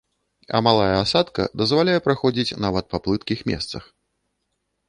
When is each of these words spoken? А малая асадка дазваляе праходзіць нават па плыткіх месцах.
А 0.59 0.61
малая 0.67 0.95
асадка 1.05 1.45
дазваляе 1.63 1.97
праходзіць 2.07 2.57
нават 2.65 2.85
па 2.95 3.01
плыткіх 3.09 3.39
месцах. 3.51 3.83